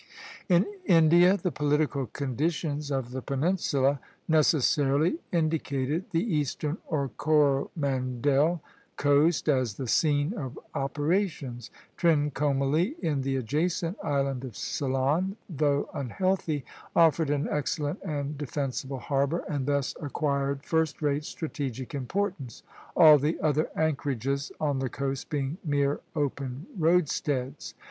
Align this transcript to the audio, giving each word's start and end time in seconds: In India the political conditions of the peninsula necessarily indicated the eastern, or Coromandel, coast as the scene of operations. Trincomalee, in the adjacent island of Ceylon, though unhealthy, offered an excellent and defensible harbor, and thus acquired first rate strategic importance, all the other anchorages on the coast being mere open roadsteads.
In 0.49 0.65
India 0.87 1.37
the 1.37 1.51
political 1.51 2.07
conditions 2.07 2.89
of 2.89 3.11
the 3.11 3.21
peninsula 3.21 3.99
necessarily 4.27 5.19
indicated 5.31 6.05
the 6.09 6.23
eastern, 6.23 6.79
or 6.87 7.09
Coromandel, 7.17 8.61
coast 8.97 9.47
as 9.47 9.75
the 9.75 9.85
scene 9.87 10.33
of 10.33 10.57
operations. 10.73 11.69
Trincomalee, 11.97 12.95
in 13.03 13.21
the 13.21 13.35
adjacent 13.35 13.95
island 14.03 14.43
of 14.43 14.57
Ceylon, 14.57 15.37
though 15.47 15.87
unhealthy, 15.93 16.65
offered 16.95 17.29
an 17.29 17.47
excellent 17.47 18.01
and 18.01 18.39
defensible 18.39 18.97
harbor, 18.97 19.43
and 19.47 19.67
thus 19.67 19.93
acquired 20.01 20.63
first 20.65 21.03
rate 21.03 21.25
strategic 21.25 21.93
importance, 21.93 22.63
all 22.97 23.19
the 23.19 23.39
other 23.39 23.69
anchorages 23.75 24.51
on 24.59 24.79
the 24.79 24.89
coast 24.89 25.29
being 25.29 25.59
mere 25.63 25.99
open 26.15 26.65
roadsteads. 26.75 27.75